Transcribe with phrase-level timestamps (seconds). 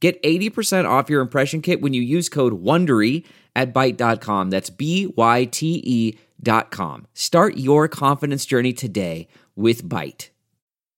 [0.00, 3.24] Get 80% off your impression kit when you use code WONDERY
[3.56, 4.50] at Byte.com.
[4.50, 7.06] That's B-Y-T-E dot com.
[7.14, 10.30] Start your confidence journey today with Byte.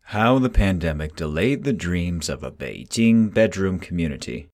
[0.03, 4.49] How the pandemic delayed the dreams of a Beijing bedroom community.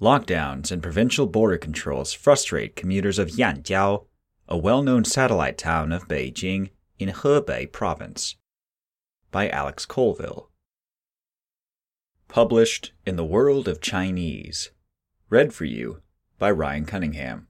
[0.00, 4.06] Lockdowns and provincial border controls frustrate commuters of Yanjiao,
[4.48, 8.36] a well-known satellite town of Beijing in Hebei province.
[9.30, 10.50] By Alex Colville.
[12.28, 14.70] Published in the World of Chinese.
[15.30, 16.02] Read for you
[16.38, 17.48] by Ryan Cunningham.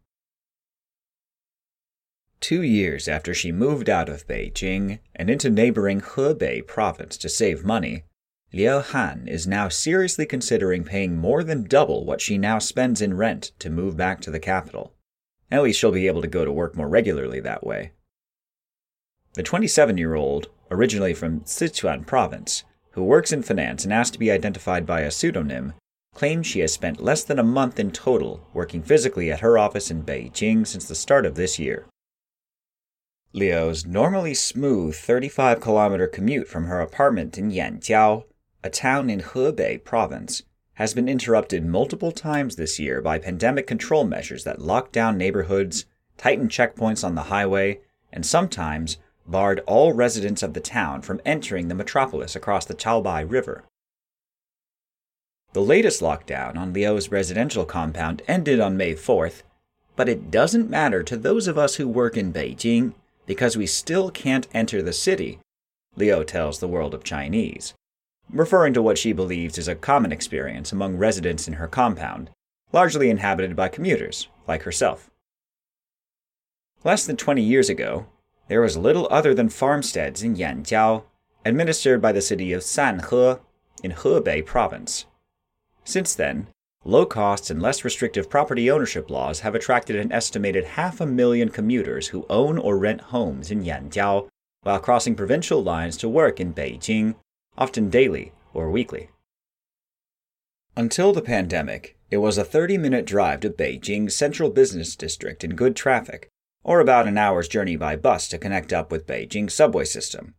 [2.41, 7.65] Two years after she moved out of Beijing and into neighboring Hebei province to save
[7.65, 8.05] money,
[8.53, 13.17] Liu Han is now seriously considering paying more than double what she now spends in
[13.17, 14.95] rent to move back to the capital.
[15.51, 17.93] At least she'll be able to go to work more regularly that way.
[19.35, 22.63] The 27 year old, originally from Sichuan province,
[22.97, 25.75] who works in finance and asked to be identified by a pseudonym,
[26.15, 29.91] claims she has spent less than a month in total working physically at her office
[29.91, 31.85] in Beijing since the start of this year.
[33.35, 38.25] Liu's normally smooth 35 kilometer commute from her apartment in Yanjiao,
[38.65, 40.43] a town in Hebei province,
[40.75, 45.85] has been interrupted multiple times this year by pandemic control measures that lock down neighborhoods,
[46.17, 47.79] tighten checkpoints on the highway,
[48.11, 48.97] and sometimes
[49.29, 53.65] barred all residents of the town from entering the metropolis across the Chaobai River.
[55.53, 59.43] The latest lockdown on Liu's residential compound ended on May 4th,
[59.97, 62.93] but it doesn't matter to those of us who work in Beijing
[63.25, 65.41] because we still can't enter the city,
[65.97, 67.75] Liu tells the world of Chinese,
[68.31, 72.31] referring to what she believes is a common experience among residents in her compound,
[72.73, 75.11] largely inhabited by commuters like herself.
[76.85, 78.07] Less than 20 years ago,
[78.49, 81.05] there was little other than farmsteads in Yanjiao,
[81.45, 83.41] administered by the city of Sanhe
[83.83, 85.07] in Hebei province.
[85.85, 86.49] Since then,
[86.85, 91.49] low cost and less restrictive property ownership laws have attracted an estimated half a million
[91.49, 94.29] commuters who own or rent homes in Yanjiao
[94.63, 97.15] while crossing provincial lines to work in Beijing,
[97.57, 99.11] often daily or weekly.
[100.77, 105.55] Until the pandemic, it was a 30 minute drive to Beijing's central business district in
[105.55, 106.29] good traffic,
[106.67, 110.35] or about an hour's journey by bus to connect up with Beijing's subway system,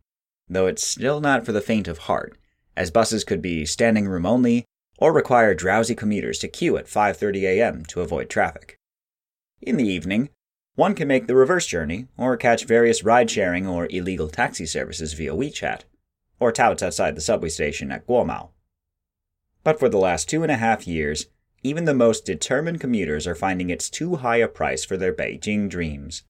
[0.46, 2.36] though it's still not for the faint of heart,
[2.76, 4.66] as buses could be standing room only
[4.98, 7.84] or require drowsy commuters to queue at 5:30 a.m.
[7.86, 8.76] to avoid traffic.
[9.62, 10.28] In the evening,
[10.74, 15.32] one can make the reverse journey or catch various ride-sharing or illegal taxi services via
[15.32, 15.84] WeChat,
[16.38, 18.50] or touts outside the subway station at Guomao.
[19.64, 21.26] But for the last two and a half years,
[21.62, 25.68] even the most determined commuters are finding it's too high a price for their Beijing
[25.68, 26.22] dreams.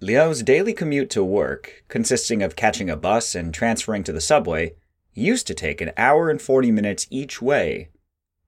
[0.00, 4.74] Liu's daily commute to work, consisting of catching a bus and transferring to the subway,
[5.14, 7.90] used to take an hour and 40 minutes each way.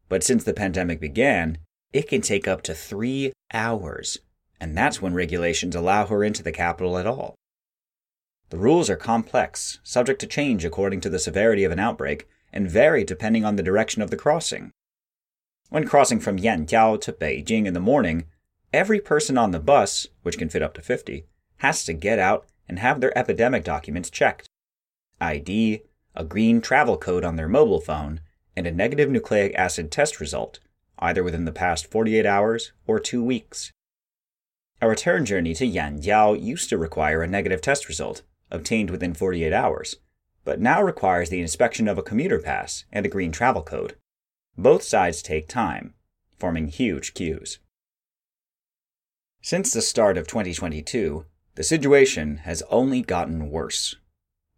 [0.09, 1.59] But since the pandemic began,
[1.93, 4.19] it can take up to three hours,
[4.61, 7.37] and that's when regulations allow her into the capital at all.
[8.51, 12.71] The rules are complex, subject to change according to the severity of an outbreak, and
[12.71, 14.71] vary depending on the direction of the crossing.
[15.75, 18.27] When crossing from Yanjiao to Beijing in the morning,
[18.73, 21.25] every person on the bus, which can fit up to 50,
[21.57, 24.49] has to get out and have their epidemic documents checked.
[25.21, 25.83] ID,
[26.15, 28.21] a green travel code on their mobile phone,
[28.55, 30.61] and a negative nucleic acid test result,
[31.01, 33.73] either within the past 48 hours or two weeks.
[34.81, 39.53] A return journey to Yanjiao used to require a negative test result, obtained within 48
[39.53, 39.97] hours,
[40.45, 43.97] but now requires the inspection of a commuter pass and a green travel code.
[44.57, 45.95] Both sides take time,
[46.39, 47.59] forming huge queues.
[49.43, 53.97] Since the start of 2022, the situation has only gotten worse.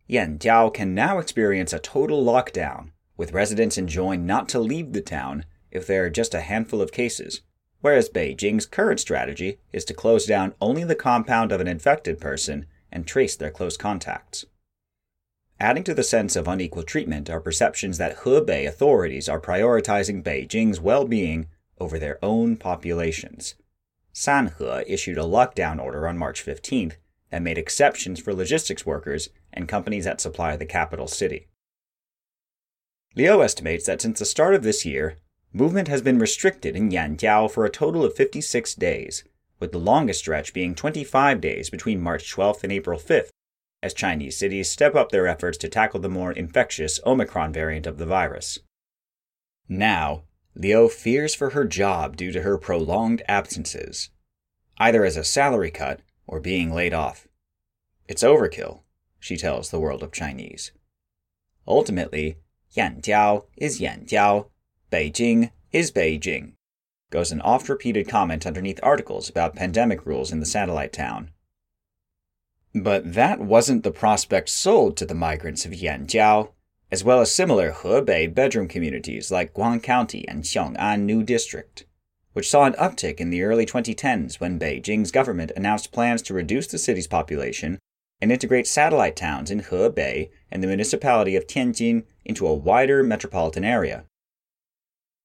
[0.09, 5.45] Yanjiao can now experience a total lockdown, with residents enjoined not to leave the town
[5.71, 7.41] if there are just a handful of cases,
[7.81, 12.67] whereas Beijing's current strategy is to close down only the compound of an infected person
[12.93, 14.45] and trace their close contacts.
[15.59, 20.81] Adding to the sense of unequal treatment are perceptions that Hebei authorities are prioritizing Beijing's
[20.81, 21.49] well being
[21.79, 23.55] over their own populations.
[24.15, 26.97] Sanhe issued a lockdown order on March 15th
[27.31, 31.49] that made exceptions for logistics workers and companies that supply the capital city.
[33.15, 35.17] Liu estimates that since the start of this year,
[35.53, 39.25] movement has been restricted in Yanjiao for a total of 56 days,
[39.59, 43.31] with the longest stretch being 25 days between March 12th and April 5th,
[43.87, 47.99] as Chinese cities step up their efforts to tackle the more infectious Omicron variant of
[47.99, 48.59] the virus.
[49.69, 50.25] Now,
[50.57, 54.11] Liu fears for her job due to her prolonged absences,
[54.79, 57.29] either as a salary cut or being laid off.
[58.09, 58.81] It's overkill,
[59.21, 60.73] she tells the world of Chinese.
[61.67, 62.39] Ultimately,
[62.75, 64.49] Yanjiao is Yanjiao,
[64.91, 66.55] Beijing is Beijing,
[67.11, 71.31] goes an oft repeated comment underneath articles about pandemic rules in the satellite town.
[72.79, 76.51] But that wasn't the prospect sold to the migrants of Yanjiao,
[76.93, 81.87] as well as similar Hebei bedroom communities like Guan County and Xiong'an New District,
[82.35, 86.67] which saw an uptick in the early 2010s when Beijing's government announced plans to reduce
[86.67, 87.79] the city's population
[88.21, 93.65] and integrate satellite towns in Hebei and the municipality of Tianjin into a wider metropolitan
[93.65, 94.05] area.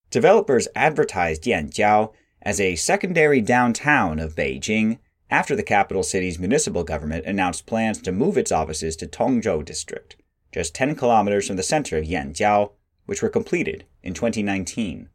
[0.10, 5.00] Developers advertised Yanjiao as a secondary downtown of Beijing
[5.32, 10.18] after the capital city's municipal government announced plans to move its offices to Tongzhou district,
[10.52, 12.72] just 10 kilometers from the center of Yanjiao,
[13.06, 15.10] which were completed in 2019.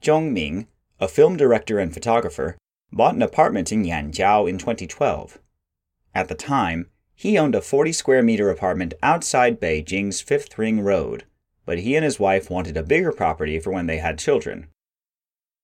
[0.00, 0.68] Zhong Ming,
[1.00, 2.56] a film director and photographer,
[2.92, 5.38] bought an apartment in Yanjiao in 2012.
[6.14, 11.24] At the time, he owned a 40 square meter apartment outside Beijing's Fifth Ring Road,
[11.66, 14.68] but he and his wife wanted a bigger property for when they had children.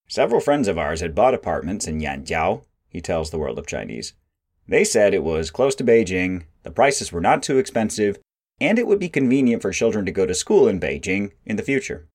[0.09, 2.65] Several friends of ours had bought apartments in Yanjiao,
[2.95, 4.15] he tells the World of Chinese.
[4.69, 8.19] They said it was close to Beijing, the prices were not too expensive,
[8.61, 11.63] and it would be convenient for children to go to school in Beijing in the
[11.63, 12.07] future.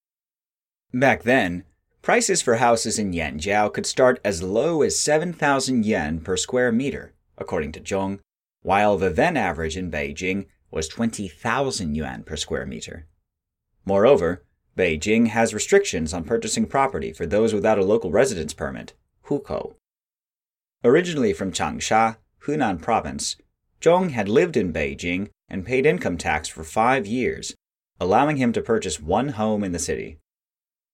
[0.94, 1.66] Back then,
[2.02, 7.14] prices for houses in Yanjiao could start as low as 7,000 yuan per square meter,
[7.38, 8.20] according to Zhong,
[8.62, 13.06] while the then average in Beijing was 20,000 yuan per square meter.
[13.86, 14.46] Moreover,
[14.78, 18.94] Beijing has restrictions on purchasing property for those without a local residence permit,
[19.26, 19.76] hukou.
[20.84, 23.36] Originally from Changsha, Hunan province,
[23.82, 27.54] Zhong had lived in Beijing and paid income tax for five years,
[28.00, 30.20] allowing him to purchase one home in the city.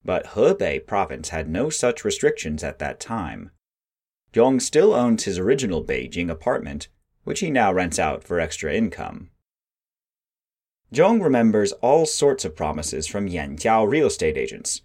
[0.03, 3.51] But Hebei province had no such restrictions at that time.
[4.33, 6.87] Zhong still owns his original Beijing apartment,
[7.23, 9.29] which he now rents out for extra income.
[10.93, 14.81] Zhong remembers all sorts of promises from Yanjiao real estate agents.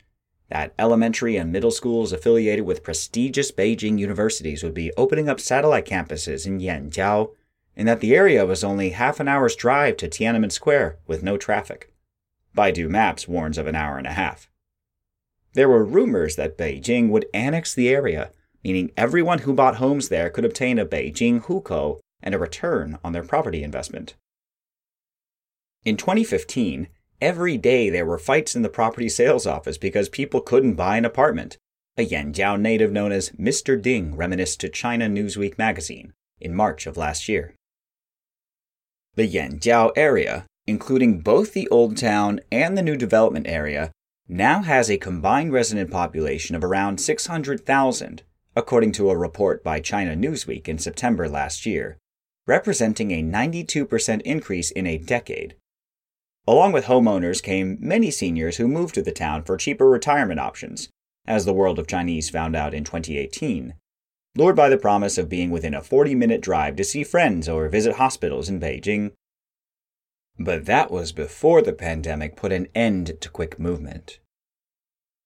[0.50, 5.86] That elementary and middle schools affiliated with prestigious Beijing universities would be opening up satellite
[5.86, 7.30] campuses in Yanjiao,
[7.76, 11.36] and that the area was only half an hour's drive to Tiananmen Square with no
[11.36, 11.92] traffic.
[12.56, 14.50] Baidu Maps warns of an hour and a half.
[15.54, 18.32] There were rumors that Beijing would annex the area,
[18.64, 23.12] meaning everyone who bought homes there could obtain a Beijing hukou and a return on
[23.12, 24.16] their property investment.
[25.84, 26.88] In 2015,
[27.20, 31.04] every day there were fights in the property sales office because people couldn't buy an
[31.04, 31.58] apartment.
[31.96, 33.80] A Yanjiao native known as Mr.
[33.80, 37.54] Ding reminisced to China Newsweek magazine in March of last year.
[39.14, 43.90] The Yanjiao area, including both the Old Town and the new development area,
[44.28, 48.22] now has a combined resident population of around 600,000,
[48.54, 51.98] according to a report by China Newsweek in September last year,
[52.46, 55.56] representing a 92% increase in a decade.
[56.46, 60.88] Along with homeowners came many seniors who moved to the town for cheaper retirement options,
[61.26, 63.74] as the world of Chinese found out in 2018,
[64.36, 67.68] lured by the promise of being within a 40 minute drive to see friends or
[67.68, 69.12] visit hospitals in Beijing.
[70.38, 74.18] But that was before the pandemic put an end to quick movement.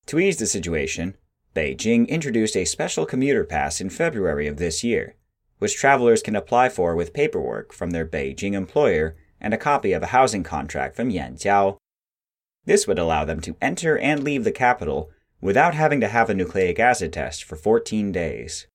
[0.06, 1.16] To ease the situation,
[1.54, 5.14] Beijing introduced a special commuter pass in February of this year,
[5.58, 10.02] which travelers can apply for with paperwork from their Beijing employer and a copy of
[10.02, 11.76] a housing contract from Yan Yanjiao.
[12.64, 15.10] This would allow them to enter and leave the capital
[15.42, 18.66] without having to have a nucleic acid test for 14 days.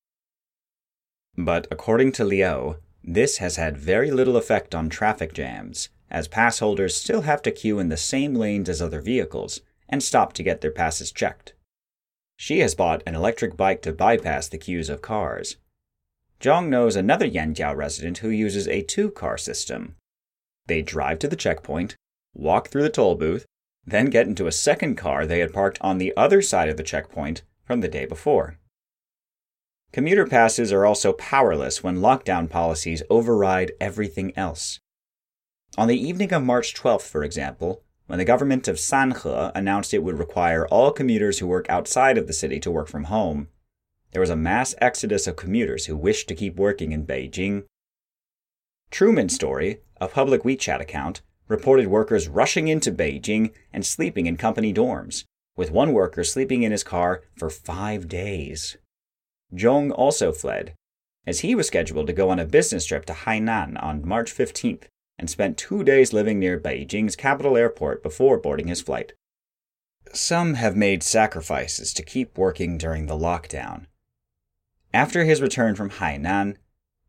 [1.36, 6.60] But according to Liu, this has had very little effect on traffic jams, as pass
[6.60, 10.44] holders still have to queue in the same lanes as other vehicles and stop to
[10.44, 11.56] get their passes checked.
[12.38, 15.58] She has bought an electric bike to bypass the queues of cars.
[16.40, 19.96] Zhong knows another Yanjiao resident who uses a two car system,
[20.70, 21.98] they drive to the checkpoint,
[22.34, 23.46] walk through the toll booth,
[23.86, 26.84] then get into a second car they had parked on the other side of the
[26.84, 28.58] checkpoint from the day before.
[29.92, 34.80] Commuter passes are also powerless when lockdown policies override everything else.
[35.78, 40.04] On the evening of March 12th, for example, when the government of Sanhe announced it
[40.04, 43.50] would require all commuters who work outside of the city to work from home,
[44.12, 47.66] there was a mass exodus of commuters who wished to keep working in Beijing
[48.92, 54.74] Truman Story, a public WeChat account, reported workers rushing into Beijing and sleeping in company
[54.74, 55.24] dorms,
[55.56, 58.78] with one worker sleeping in his car for five days.
[59.54, 60.74] Zhong also fled,
[61.26, 64.84] as he was scheduled to go on a business trip to Hainan on March 15th
[65.18, 69.14] and spent two days living near Beijing's capital airport before boarding his flight.
[70.14, 73.86] Some have made sacrifices to keep working during the lockdown.
[74.94, 76.56] After his return from Hainan,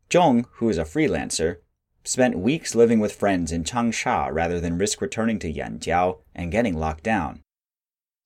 [0.09, 1.57] Zhong, who is a freelancer,
[2.03, 6.77] spent weeks living with friends in Changsha rather than risk returning to Yanjiao and getting
[6.77, 7.41] locked down.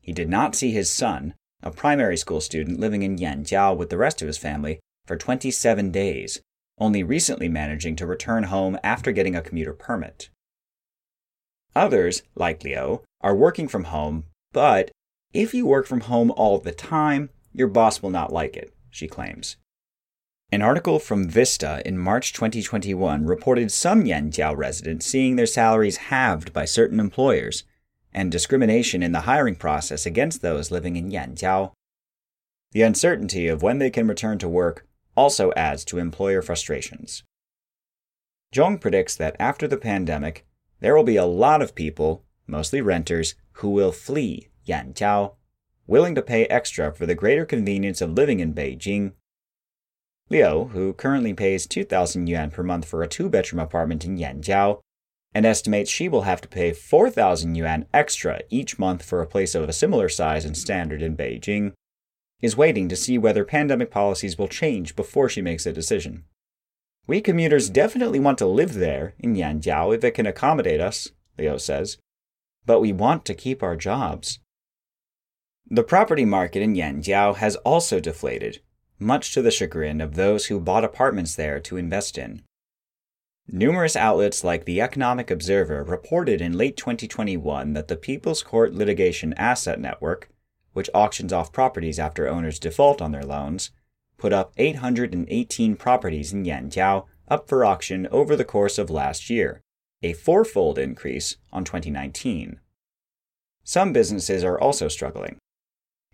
[0.01, 3.97] He did not see his son, a primary school student living in Yanjiao with the
[3.97, 6.41] rest of his family, for 27 days,
[6.79, 10.29] only recently managing to return home after getting a commuter permit.
[11.75, 14.91] Others, like Liu, are working from home, but
[15.33, 19.07] if you work from home all the time, your boss will not like it, she
[19.07, 19.57] claims.
[20.55, 26.53] An article from Vista in March 2021 reported some Yanjiao residents seeing their salaries halved
[26.53, 27.65] by certain employers
[28.13, 31.73] and discrimination in the hiring process against those living in Yanjiao.
[32.71, 37.21] The uncertainty of when they can return to work also adds to employer frustrations.
[38.53, 40.47] Zhong predicts that after the pandemic,
[40.79, 45.33] there will be a lot of people, mostly renters, who will flee Yanjiao,
[45.85, 49.11] willing to pay extra for the greater convenience of living in Beijing
[50.29, 54.79] Liu, who currently pays 2,000 yuan per month for a two bedroom apartment in Yanjiao,
[55.33, 59.53] and estimates she will have to pay 4,000 yuan extra each month for a place
[59.53, 61.73] of a similar size and standard in Beijing,
[62.41, 66.23] is waiting to see whether pandemic policies will change before she makes a decision.
[67.07, 71.59] We commuters definitely want to live there in Yanjiao if it can accommodate us, Liu
[71.59, 71.97] says,
[72.65, 74.39] but we want to keep our jobs.
[75.67, 78.61] The property market in Yanjiao has also deflated,
[78.99, 82.41] much to the chagrin of those who bought apartments there to invest in.
[83.47, 89.33] Numerous outlets like the Economic Observer reported in late 2021 that the People's Court Litigation
[89.33, 90.29] Asset Network,
[90.73, 93.69] which auctions off properties after owners default on their loans,
[94.17, 99.61] put up 818 properties in Yanjiao up for auction over the course of last year,
[100.01, 102.59] a fourfold increase on 2019.
[103.63, 105.37] Some businesses are also struggling.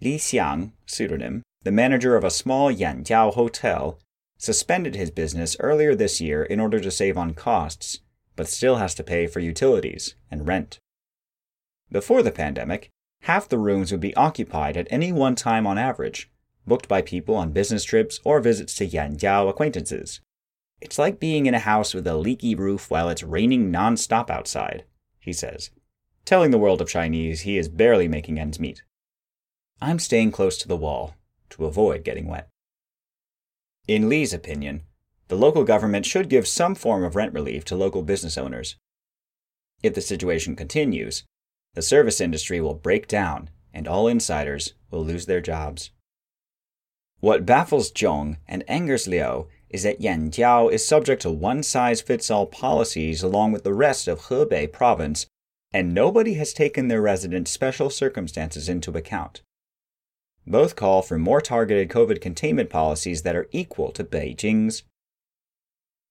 [0.02, 4.00] Li Xiang, pseudonym, the manager of a small Yanjiao hotel,
[4.38, 8.00] suspended his business earlier this year in order to save on costs,
[8.36, 10.80] but still has to pay for utilities and rent.
[11.92, 12.90] Before the pandemic,
[13.22, 16.32] half the rooms would be occupied at any one time on average,
[16.66, 20.22] booked by people on business trips or visits to Yanjiao acquaintances.
[20.80, 24.86] It's like being in a house with a leaky roof while it's raining non-stop outside,
[25.20, 25.70] he says,
[26.26, 28.82] telling the world of Chinese he is barely making ends meet.
[29.80, 31.16] I'm staying close to the wall,
[31.52, 32.50] to avoid getting wet.
[33.88, 34.84] In Li's opinion,
[35.28, 38.76] the local government should give some form of rent relief to local business owners.
[39.82, 41.24] If the situation continues,
[41.74, 45.92] the service industry will break down and all insiders will lose their jobs.
[47.22, 52.30] What baffles Zhong and angers Liu is that Yanjiao is subject to one size fits
[52.30, 55.28] all policies along with the rest of Hebei province,
[55.72, 59.42] and nobody has taken their residents' special circumstances into account.
[60.48, 64.84] Both call for more targeted COVID containment policies that are equal to Beijing's.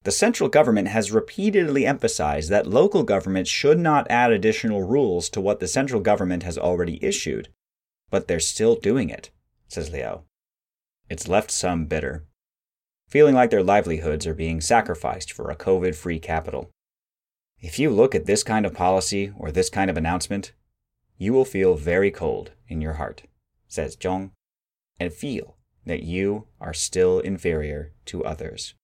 [0.05, 5.41] The central government has repeatedly emphasized that local governments should not add additional rules to
[5.41, 7.49] what the central government has already issued,
[8.09, 9.31] but they're still doing it,
[9.69, 10.23] says Liu.
[11.11, 12.25] It's left some bitter,
[13.09, 16.71] feeling like their livelihoods are being sacrificed for a COVID free capital.
[17.59, 20.53] If you look at this kind of policy or this kind of announcement,
[21.19, 23.25] you will feel very cold in your heart
[23.71, 24.33] says Zhong,
[24.99, 28.75] and feel that you are still inferior to others.